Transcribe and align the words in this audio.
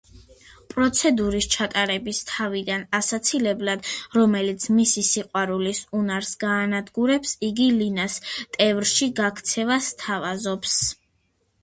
პროცედურის 0.73 1.47
ჩატარების 1.55 2.21
თავიდან 2.29 2.85
ასაცილებლად, 2.99 3.91
რომელიც 4.15 4.65
მისი 4.77 5.05
სიყვარულის 5.09 5.81
უნარს 5.99 6.33
გაანადგურებს, 6.47 7.37
იგი 7.51 7.71
ლინას 7.81 8.19
ტევრში 8.57 9.11
გაქცევას 9.25 9.91
სთავაზობს. 9.95 10.79